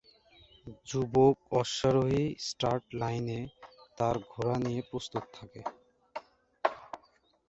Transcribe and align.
যুবক 0.87 1.35
অশ্বারোহী 1.53 2.23
স্টার্ট 2.47 2.83
লাইনে 2.99 3.39
তার 3.97 4.15
ঘোড়া 4.29 4.55
নিয়ে 4.65 4.81
প্রস্তুত 4.89 5.23
থাকে। 5.33 5.61